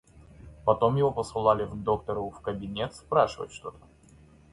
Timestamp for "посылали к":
1.11-1.75